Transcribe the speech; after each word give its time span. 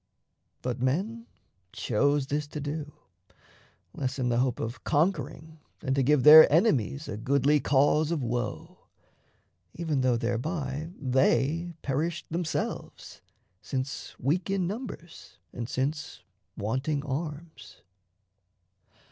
But 0.63 0.81
men 0.81 1.27
chose 1.73 2.25
this 2.25 2.47
to 2.47 2.59
do 2.59 2.91
Less 3.93 4.17
in 4.17 4.29
the 4.29 4.39
hope 4.39 4.59
of 4.59 4.83
conquering 4.83 5.59
than 5.81 5.93
to 5.93 6.01
give 6.01 6.23
Their 6.23 6.51
enemies 6.51 7.07
a 7.07 7.17
goodly 7.17 7.59
cause 7.59 8.09
of 8.09 8.23
woe, 8.23 8.79
Even 9.75 10.01
though 10.01 10.17
thereby 10.17 10.89
they 10.99 11.75
perished 11.83 12.25
themselves, 12.31 13.21
Since 13.61 14.15
weak 14.17 14.49
in 14.49 14.65
numbers 14.65 15.37
and 15.53 15.69
since 15.69 16.23
wanting 16.57 17.03
arms. 17.05 17.83